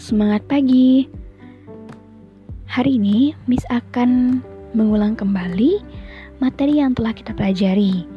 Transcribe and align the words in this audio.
semangat 0.00 0.40
pagi. 0.48 1.04
Hari 2.72 2.96
ini 2.96 3.36
Miss 3.44 3.60
akan 3.68 4.40
mengulang 4.72 5.12
kembali 5.12 5.76
materi 6.40 6.80
yang 6.80 6.96
telah 6.96 7.12
kita 7.12 7.36
pelajari 7.36 8.08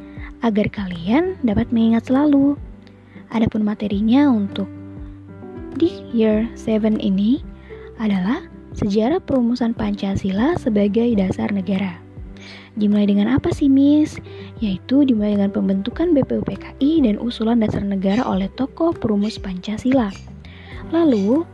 agar 0.48 0.72
kalian 0.72 1.36
dapat 1.44 1.68
mengingat 1.76 2.08
selalu. 2.08 2.56
Adapun 3.36 3.68
materinya 3.68 4.32
untuk 4.32 4.72
di 5.76 5.92
year 6.16 6.48
7 6.56 7.04
ini 7.04 7.44
adalah 8.00 8.48
sejarah 8.80 9.20
perumusan 9.20 9.76
Pancasila 9.76 10.56
sebagai 10.56 11.12
dasar 11.20 11.52
negara. 11.52 12.00
Dimulai 12.80 13.12
dengan 13.12 13.28
apa 13.28 13.52
sih, 13.52 13.68
Miss? 13.68 14.24
Yaitu 14.64 15.04
dimulai 15.04 15.36
dengan 15.36 15.52
pembentukan 15.52 16.16
BPUPKI 16.16 17.04
dan 17.04 17.20
usulan 17.20 17.60
dasar 17.60 17.84
negara 17.84 18.24
oleh 18.24 18.48
tokoh 18.56 18.96
perumus 18.96 19.36
Pancasila. 19.36 20.10
Lalu, 20.90 21.46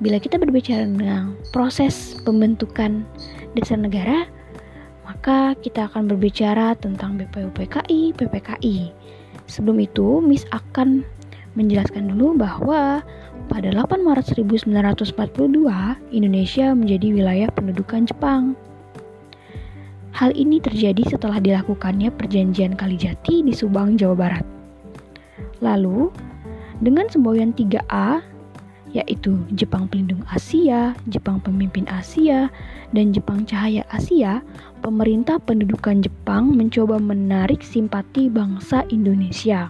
bila 0.00 0.20
kita 0.20 0.36
berbicara 0.36 0.84
tentang 0.84 1.36
proses 1.52 2.20
pembentukan 2.24 3.04
dasar 3.56 3.80
negara, 3.80 4.28
maka 5.08 5.56
kita 5.64 5.88
akan 5.88 6.10
berbicara 6.10 6.76
tentang 6.76 7.16
BPUPKI, 7.16 8.12
PPKI. 8.18 8.92
Sebelum 9.46 9.80
itu, 9.80 10.20
Miss 10.20 10.44
akan 10.52 11.06
menjelaskan 11.56 12.12
dulu 12.12 12.36
bahwa 12.36 13.00
pada 13.46 13.68
8 13.72 14.02
Maret 14.02 14.36
1942, 14.36 15.14
Indonesia 16.12 16.66
menjadi 16.74 17.08
wilayah 17.14 17.48
pendudukan 17.54 18.04
Jepang. 18.04 18.58
Hal 20.12 20.32
ini 20.34 20.58
terjadi 20.58 21.04
setelah 21.06 21.38
dilakukannya 21.40 22.10
perjanjian 22.12 22.74
Kalijati 22.74 23.44
di 23.44 23.52
Subang, 23.52 23.94
Jawa 24.00 24.16
Barat. 24.16 24.44
Lalu, 25.60 26.12
dengan 26.82 27.08
semboyan 27.08 27.52
3A, 27.56 28.20
yaitu 28.94 29.38
Jepang 29.54 29.90
Pelindung 29.90 30.22
Asia, 30.30 30.94
Jepang 31.10 31.42
Pemimpin 31.42 31.86
Asia, 31.90 32.50
dan 32.94 33.10
Jepang 33.10 33.42
Cahaya 33.44 33.82
Asia, 33.90 34.44
pemerintah 34.84 35.42
pendudukan 35.42 36.04
Jepang 36.04 36.54
mencoba 36.54 37.00
menarik 37.02 37.60
simpati 37.64 38.30
bangsa 38.30 38.86
Indonesia. 38.88 39.68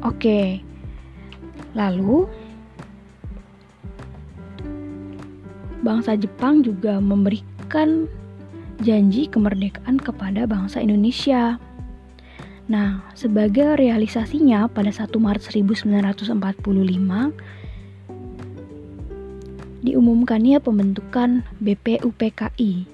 Oke, 0.00 0.64
lalu 1.76 2.24
bangsa 5.84 6.16
Jepang 6.16 6.64
juga 6.64 7.00
memberikan 7.00 8.08
janji 8.80 9.28
kemerdekaan 9.28 10.00
kepada 10.00 10.48
bangsa 10.48 10.80
Indonesia. 10.80 11.60
Nah, 12.70 13.02
sebagai 13.18 13.74
realisasinya 13.74 14.70
pada 14.70 14.94
1 14.94 15.10
Maret 15.18 15.42
1945 15.42 16.30
diumumkannya 19.82 20.62
pembentukan 20.62 21.42
BPUPKI 21.58 22.86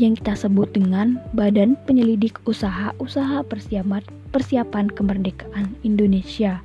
yang 0.00 0.16
kita 0.16 0.32
sebut 0.32 0.72
dengan 0.72 1.20
Badan 1.36 1.76
Penyelidik 1.84 2.40
Usaha-Usaha 2.48 3.44
Persiapan, 3.44 4.00
Persiapan 4.32 4.88
Kemerdekaan 4.88 5.76
Indonesia 5.84 6.64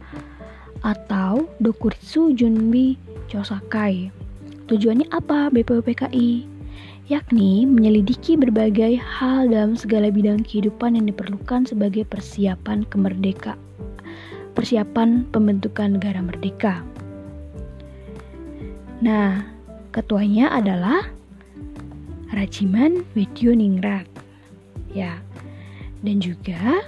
atau 0.88 1.52
Dokuritsu 1.60 2.32
Junbi 2.32 2.96
Chosakai. 3.28 4.08
Tujuannya 4.72 5.12
apa 5.12 5.52
BPUPKI? 5.52 6.57
Yakni 7.08 7.64
menyelidiki 7.64 8.36
berbagai 8.36 9.00
hal 9.00 9.48
dalam 9.48 9.80
segala 9.80 10.12
bidang 10.12 10.44
kehidupan 10.44 11.00
yang 11.00 11.08
diperlukan 11.08 11.68
sebagai 11.68 12.04
persiapan 12.04 12.84
kemerdeka 12.92 13.56
persiapan 14.58 15.30
pembentukan 15.30 16.02
negara 16.02 16.18
merdeka. 16.18 16.82
Nah, 19.06 19.46
ketuanya 19.94 20.50
adalah 20.50 21.06
Rajiman 22.34 23.06
Widyoningrat. 23.14 24.10
Ya. 24.98 25.22
Dan 26.02 26.18
juga 26.18 26.82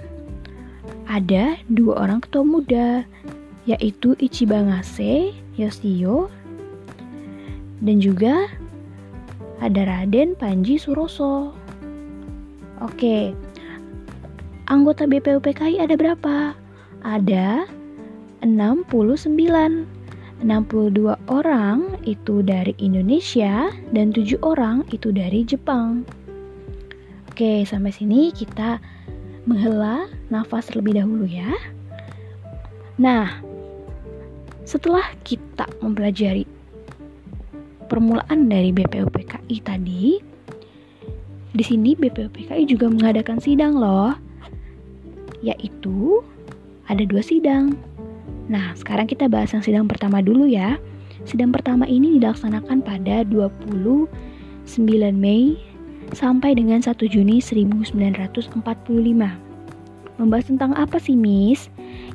ada 1.05 1.61
dua 1.69 2.09
orang 2.09 2.25
ketua 2.25 2.41
muda 2.41 3.05
yaitu 3.69 4.17
Ichibangase 4.17 5.29
Yoshio 5.53 6.25
dan 7.85 8.01
juga 8.01 8.49
ada 9.59 9.81
Raden 9.83 10.35
Panji 10.39 10.79
Suroso. 10.79 11.51
Oke, 12.79 13.35
anggota 14.71 15.03
BPUPKI 15.03 15.83
ada 15.83 15.95
berapa? 15.99 16.55
Ada 17.03 17.67
69. 18.43 19.99
62 20.39 21.19
orang 21.27 21.99
itu 22.07 22.39
dari 22.39 22.71
Indonesia 22.79 23.67
dan 23.91 24.15
7 24.15 24.39
orang 24.39 24.87
itu 24.95 25.11
dari 25.11 25.43
Jepang. 25.43 26.07
Oke, 27.27 27.67
sampai 27.67 27.91
sini 27.91 28.31
kita 28.31 28.79
menghela 29.43 30.07
nafas 30.31 30.71
terlebih 30.71 30.95
dahulu 31.03 31.27
ya. 31.27 31.51
Nah, 32.95 33.43
setelah 34.63 35.03
kita 35.27 35.67
mempelajari 35.83 36.47
permulaan 37.89 38.47
dari 38.47 38.69
BPUPKI 38.69 39.57
tadi, 39.65 40.21
di 41.49 41.63
sini 41.65 41.97
BPUPKI 41.97 42.69
juga 42.69 42.87
mengadakan 42.93 43.41
sidang 43.41 43.73
loh, 43.81 44.13
yaitu 45.41 46.21
ada 46.85 47.01
dua 47.01 47.25
sidang. 47.25 47.73
Nah, 48.49 48.73
sekarang 48.77 49.09
kita 49.09 49.25
bahas 49.25 49.53
yang 49.53 49.65
sidang 49.65 49.85
pertama 49.89 50.21
dulu 50.21 50.45
ya. 50.45 50.77
Sidang 51.25 51.51
pertama 51.53 51.89
ini 51.89 52.17
dilaksanakan 52.17 52.81
pada 52.81 53.25
29 53.27 54.07
Mei 55.13 55.57
sampai 56.13 56.57
dengan 56.57 56.81
1 56.81 56.95
Juni 57.05 57.41
1945. 57.41 58.57
Membahas 60.19 60.45
tentang 60.49 60.71
apa 60.75 60.97
sih, 60.99 61.15
Miss? 61.15 61.69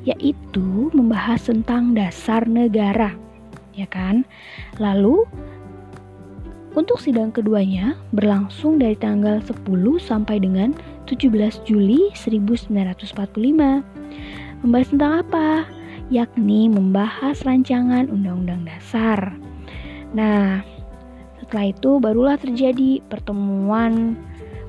Yaitu 0.05 0.93
membahas 0.93 1.47
tentang 1.49 1.97
dasar 1.97 2.45
negara, 2.45 3.17
ya 3.73 3.89
kan? 3.89 4.27
Lalu 4.77 5.25
untuk 6.75 6.99
sidang 6.99 7.31
keduanya 7.31 7.95
berlangsung 8.11 8.83
dari 8.83 8.99
tanggal 8.99 9.39
10 9.39 9.63
sampai 10.03 10.43
dengan 10.43 10.75
17 11.07 11.63
Juli 11.63 12.11
1945. 12.19 13.15
Membahas 14.67 14.89
tentang 14.91 15.13
apa? 15.23 15.49
Yakni 16.11 16.69
membahas 16.69 17.47
rancangan 17.47 18.11
Undang-Undang 18.11 18.67
Dasar. 18.67 19.39
Nah, 20.15 20.63
setelah 21.39 21.71
itu 21.71 21.91
barulah 22.03 22.37
terjadi 22.37 23.01
pertemuan 23.07 24.19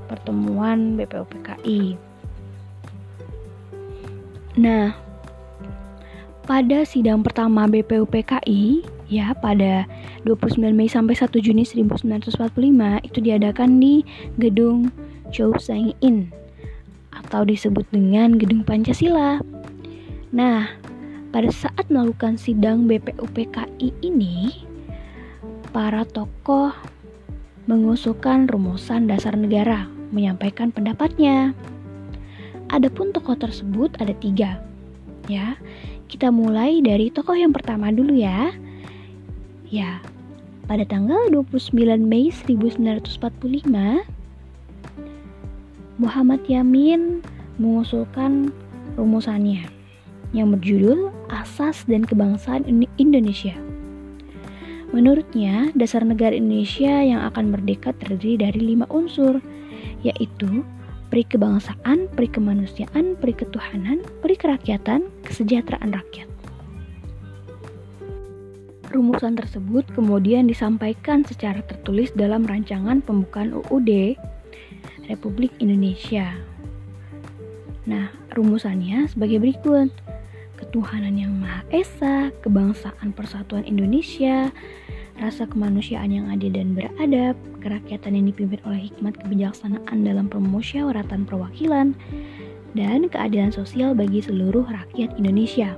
pertemuan 0.05 0.93
BPUPKI. 1.01 1.97
Nah, 4.61 4.93
pada 6.45 6.85
sidang 6.85 7.25
pertama 7.25 7.65
BPUPKI 7.65 8.85
ya 9.09 9.33
pada 9.37 9.89
29 10.25 10.73
Mei 10.73 10.89
sampai 10.89 11.13
1 11.13 11.29
Juni 11.37 11.61
1945 11.61 12.33
itu 13.05 13.19
diadakan 13.21 13.77
di 13.77 14.01
gedung 14.41 14.89
Chouseng 15.29 15.93
In 16.01 16.33
atau 17.13 17.45
disebut 17.45 17.85
dengan 17.93 18.35
Gedung 18.35 18.65
Pancasila. 18.67 19.39
Nah, 20.33 20.67
pada 21.31 21.47
saat 21.53 21.87
melakukan 21.87 22.35
sidang 22.35 22.89
BPUPKI 22.89 23.93
ini, 24.03 24.65
para 25.71 26.03
tokoh 26.03 26.75
mengusulkan 27.69 28.49
rumusan 28.51 29.07
dasar 29.07 29.33
negara, 29.39 29.87
menyampaikan 30.11 30.69
pendapatnya. 30.75 31.55
Adapun 32.73 33.13
tokoh 33.15 33.37
tersebut 33.37 33.95
ada 34.01 34.11
tiga, 34.17 34.59
ya. 35.29 35.55
Kita 36.05 36.29
mulai 36.29 36.83
dari 36.85 37.09
tokoh 37.09 37.33
yang 37.33 37.49
pertama 37.49 37.89
dulu 37.89 38.13
ya, 38.13 38.53
Ya, 39.73 39.97
pada 40.65 40.81
tanggal 40.85 41.29
29 41.29 41.73
Mei 42.01 42.33
1945, 42.33 43.21
Muhammad 46.01 46.41
Yamin 46.49 47.21
mengusulkan 47.61 48.51
rumusannya 48.97 49.69
yang 50.35 50.51
berjudul 50.51 51.13
Asas 51.31 51.87
dan 51.87 52.03
Kebangsaan 52.03 52.67
Indonesia. 52.97 53.55
Menurutnya, 54.91 55.71
dasar 55.77 56.03
negara 56.03 56.35
Indonesia 56.35 57.01
yang 57.01 57.23
akan 57.29 57.55
merdeka 57.55 57.95
terdiri 57.95 58.43
dari 58.49 58.59
lima 58.75 58.89
unsur, 58.91 59.39
yaitu 60.03 60.65
peri 61.13 61.23
kebangsaan, 61.29 62.11
peri 62.11 62.27
kemanusiaan, 62.27 63.15
peri 63.19 63.33
ketuhanan, 63.37 64.03
peri 64.19 64.35
kerakyatan, 64.35 65.07
kesejahteraan 65.23 65.95
rakyat. 65.95 66.34
Rumusan 68.95 69.35
tersebut 69.35 69.83
kemudian 69.91 70.47
disampaikan 70.47 71.27
secara 71.27 71.59
tertulis 71.67 72.15
dalam 72.15 72.47
rancangan 72.47 73.03
pembukaan 73.03 73.51
UUD 73.51 74.15
Republik 75.11 75.51
Indonesia. 75.59 76.31
Nah, 77.83 78.07
rumusannya 78.31 79.11
sebagai 79.11 79.43
berikut. 79.43 79.91
ketuhanan 80.55 81.19
yang 81.19 81.35
Maha 81.35 81.67
Esa, 81.67 82.31
kebangsaan 82.39 83.11
persatuan 83.11 83.67
Indonesia, 83.67 84.55
rasa 85.19 85.43
kemanusiaan 85.43 86.15
yang 86.15 86.31
adil 86.31 86.55
dan 86.55 86.71
beradab, 86.71 87.35
kerakyatan 87.59 88.15
yang 88.15 88.31
dipimpin 88.31 88.63
oleh 88.63 88.87
hikmat 88.87 89.19
kebijaksanaan 89.19 90.07
dalam 90.07 90.31
permusyawaratan 90.31 91.27
perwakilan, 91.27 91.91
dan 92.71 93.11
keadilan 93.11 93.51
sosial 93.51 93.91
bagi 93.91 94.23
seluruh 94.23 94.63
rakyat 94.63 95.11
Indonesia. 95.19 95.75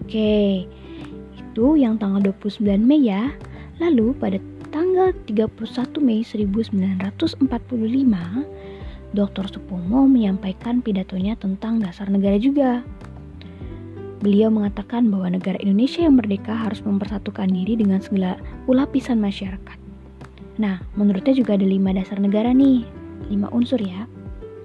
Oke, 0.00 0.64
itu 1.52 1.76
yang 1.76 2.00
tanggal 2.00 2.24
29 2.32 2.64
Mei 2.80 3.12
ya. 3.12 3.28
Lalu 3.76 4.16
pada 4.16 4.40
tanggal 4.72 5.12
31 5.28 5.52
Mei 6.00 6.24
1945, 6.24 7.44
Dr. 9.12 9.44
Supomo 9.52 10.08
menyampaikan 10.08 10.80
pidatonya 10.80 11.36
tentang 11.36 11.76
dasar 11.76 12.08
negara 12.08 12.40
juga. 12.40 12.80
Beliau 14.24 14.48
mengatakan 14.48 15.12
bahwa 15.12 15.36
negara 15.36 15.60
Indonesia 15.60 16.00
yang 16.00 16.16
merdeka 16.16 16.56
harus 16.56 16.80
mempersatukan 16.80 17.52
diri 17.52 17.76
dengan 17.76 18.00
segala 18.00 18.40
lapisan 18.64 19.20
masyarakat. 19.20 19.76
Nah, 20.56 20.80
menurutnya 20.96 21.36
juga 21.36 21.60
ada 21.60 21.68
lima 21.68 21.92
dasar 21.92 22.16
negara 22.16 22.56
nih, 22.56 22.88
lima 23.28 23.52
unsur 23.52 23.82
ya. 23.82 24.08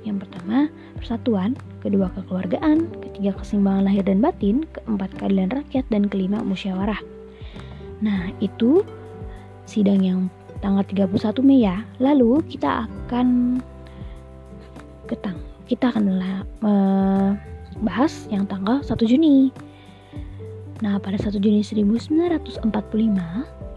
Yang 0.07 0.23
pertama, 0.23 0.71
persatuan, 0.95 1.59
kedua 1.83 2.07
kekeluargaan, 2.15 2.87
ketiga 3.17 3.33
keseimbangan 3.33 3.89
lahir 3.89 4.05
dan 4.05 4.21
batin, 4.21 4.69
keempat 4.77 5.09
keadilan 5.17 5.49
rakyat, 5.49 5.89
dan 5.89 6.05
kelima 6.05 6.45
musyawarah. 6.45 7.01
Nah, 8.05 8.29
itu 8.37 8.85
sidang 9.65 10.05
yang 10.05 10.19
tanggal 10.61 10.85
31 10.85 11.41
Mei 11.41 11.65
ya. 11.65 11.81
Lalu 11.97 12.45
kita 12.45 12.85
akan 12.85 13.57
ketang. 15.09 15.41
Kita 15.65 15.89
akan 15.89 16.05
uh, 16.61 17.33
bahas 17.81 18.29
yang 18.29 18.45
tanggal 18.45 18.85
1 18.85 18.93
Juni. 19.09 19.49
Nah, 20.85 21.01
pada 21.01 21.17
1 21.17 21.41
Juni 21.41 21.65
1945, 21.65 22.69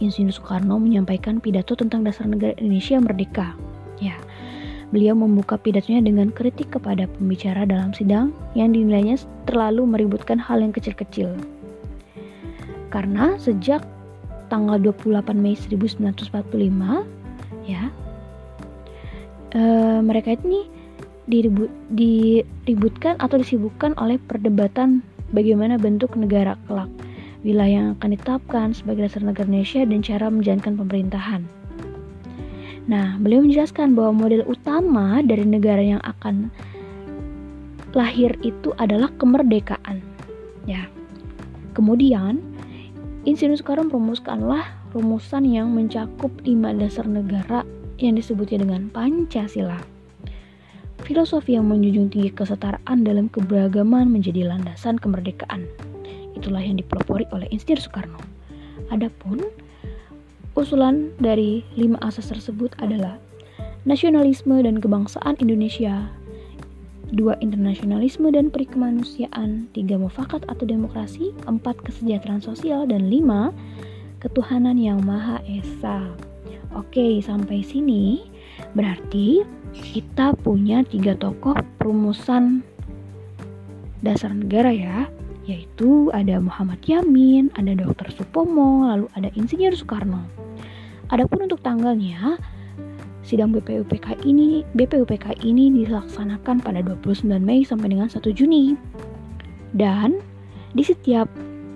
Insinyur 0.04 0.36
Soekarno 0.36 0.76
menyampaikan 0.76 1.40
pidato 1.40 1.72
tentang 1.72 2.04
dasar 2.04 2.28
negara 2.28 2.52
Indonesia 2.60 3.00
merdeka. 3.00 3.56
Ya, 4.04 4.20
beliau 4.90 5.14
membuka 5.14 5.54
pidatonya 5.54 6.02
dengan 6.02 6.34
kritik 6.34 6.74
kepada 6.74 7.06
pembicara 7.06 7.62
dalam 7.66 7.94
sidang 7.94 8.34
yang 8.58 8.74
dinilainya 8.74 9.18
terlalu 9.46 9.86
meributkan 9.86 10.38
hal 10.38 10.62
yang 10.62 10.74
kecil-kecil. 10.74 11.34
Karena 12.90 13.38
sejak 13.38 13.86
tanggal 14.50 14.82
28 14.82 15.38
Mei 15.38 15.54
1945, 15.54 17.06
ya, 17.70 17.94
uh, 19.54 20.02
mereka 20.02 20.34
ini 20.34 20.66
diribut, 21.30 21.70
diributkan 21.94 23.14
atau 23.22 23.38
disibukkan 23.38 23.94
oleh 23.94 24.18
perdebatan 24.18 25.06
bagaimana 25.30 25.78
bentuk 25.78 26.18
negara 26.18 26.58
kelak, 26.66 26.90
wilayah 27.46 27.86
yang 27.86 27.88
akan 28.02 28.18
ditetapkan 28.18 28.74
sebagai 28.74 29.06
dasar 29.06 29.22
negara 29.22 29.46
Indonesia 29.46 29.86
dan 29.86 30.00
cara 30.02 30.26
menjalankan 30.26 30.74
pemerintahan. 30.74 31.59
Nah, 32.88 33.20
beliau 33.20 33.44
menjelaskan 33.44 33.92
bahwa 33.92 34.24
model 34.26 34.46
utama 34.48 35.20
dari 35.20 35.44
negara 35.44 35.82
yang 35.82 36.02
akan 36.06 36.48
lahir 37.92 38.38
itu 38.40 38.70
adalah 38.78 39.10
kemerdekaan. 39.18 40.00
Ya. 40.64 40.86
Kemudian, 41.74 42.40
Insinyur 43.28 43.60
Soekarno 43.60 43.92
merumuskanlah 43.92 44.64
rumusan 44.96 45.44
yang 45.44 45.70
mencakup 45.76 46.32
lima 46.42 46.72
dasar 46.72 47.04
negara 47.04 47.68
yang 48.00 48.16
disebutnya 48.16 48.64
dengan 48.64 48.88
Pancasila. 48.88 49.76
Filosofi 51.04 51.56
yang 51.56 51.68
menjunjung 51.68 52.12
tinggi 52.12 52.30
kesetaraan 52.32 53.04
dalam 53.04 53.28
keberagaman 53.32 54.08
menjadi 54.08 54.48
landasan 54.48 54.96
kemerdekaan. 54.96 55.68
Itulah 56.36 56.64
yang 56.64 56.80
dipelopori 56.80 57.28
oleh 57.34 57.48
Insinyur 57.52 57.80
Soekarno. 57.80 58.20
Adapun 58.88 59.44
usulan 60.58 61.14
dari 61.22 61.62
lima 61.78 61.98
asas 62.02 62.30
tersebut 62.30 62.74
adalah 62.82 63.18
nasionalisme 63.88 64.60
dan 64.60 64.78
kebangsaan 64.82 65.38
Indonesia, 65.40 66.10
dua 67.10 67.34
internasionalisme 67.40 68.30
dan 68.30 68.52
perikemanusiaan, 68.52 69.70
tiga 69.72 69.96
mufakat 69.96 70.44
atau 70.46 70.64
demokrasi, 70.66 71.32
empat 71.46 71.80
kesejahteraan 71.82 72.44
sosial, 72.44 72.86
dan 72.86 73.08
lima 73.08 73.50
ketuhanan 74.20 74.76
yang 74.76 75.00
maha 75.02 75.40
esa. 75.48 76.06
Oke, 76.76 77.18
sampai 77.18 77.66
sini 77.66 78.22
berarti 78.78 79.42
kita 79.74 80.38
punya 80.38 80.86
tiga 80.86 81.18
tokoh 81.18 81.56
perumusan 81.78 82.62
dasar 84.00 84.32
negara 84.32 84.70
ya 84.70 85.06
yaitu 85.50 86.14
ada 86.14 86.38
Muhammad 86.38 86.78
Yamin, 86.86 87.50
ada 87.58 87.74
Dr. 87.74 88.14
Supomo, 88.14 88.86
lalu 88.86 89.10
ada 89.18 89.34
Insinyur 89.34 89.74
Soekarno. 89.74 90.22
Adapun 91.10 91.50
untuk 91.50 91.58
tanggalnya, 91.66 92.38
sidang 93.26 93.50
BPUPK 93.50 94.22
ini 94.22 94.62
BPUPK 94.78 95.42
ini 95.42 95.82
dilaksanakan 95.82 96.62
pada 96.62 96.78
29 96.86 97.26
Mei 97.42 97.66
sampai 97.66 97.90
dengan 97.90 98.06
1 98.06 98.22
Juni. 98.30 98.78
Dan 99.74 100.22
di 100.70 100.86
setiap 100.86 101.26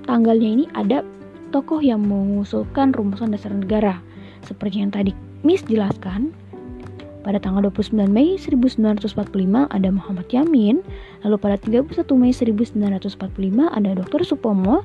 tanggalnya 0.07 0.63
ini 0.63 0.65
ada 0.79 1.03
tokoh 1.51 1.83
yang 1.83 2.07
mengusulkan 2.07 2.95
rumusan 2.95 3.35
dasar 3.35 3.51
negara. 3.51 3.99
Seperti 4.47 4.87
yang 4.87 4.95
tadi 4.95 5.11
Miss 5.43 5.67
jelaskan, 5.67 6.31
pada 7.25 7.41
tanggal 7.41 7.73
29 7.73 8.05
Mei 8.13 8.37
1945 8.37 9.09
ada 9.73 9.89
Muhammad 9.89 10.29
Yamin, 10.29 10.85
lalu 11.25 11.37
pada 11.41 11.57
31 11.57 11.89
Mei 12.21 12.31
1945 12.37 13.17
ada 13.73 13.91
Dr. 13.97 14.21
Supomo, 14.29 14.85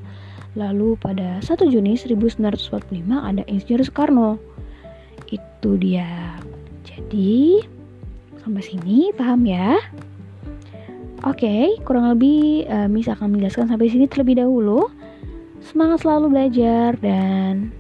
lalu 0.56 0.96
pada 1.04 1.44
1 1.44 1.46
Juni 1.68 2.00
1945 2.00 2.72
ada 3.12 3.44
Insinyur 3.46 3.84
Soekarno. 3.84 4.40
Itu 5.28 5.76
dia. 5.76 6.40
Jadi, 6.88 7.60
sampai 8.40 8.64
sini 8.64 9.12
paham 9.14 9.44
ya? 9.44 9.76
Oke, 11.28 11.44
okay, 11.44 11.64
kurang 11.84 12.08
lebih 12.16 12.64
uh, 12.72 12.88
Miss 12.88 13.12
akan 13.12 13.36
menjelaskan 13.36 13.68
sampai 13.68 13.92
sini 13.92 14.08
terlebih 14.08 14.40
dahulu. 14.40 14.88
Semangat 15.60 16.08
selalu 16.08 16.32
belajar 16.32 16.96
dan 17.04 17.76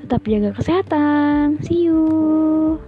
tetap 0.00 0.24
jaga 0.24 0.56
kesehatan. 0.56 1.60
See 1.60 1.84
you. 1.84 2.80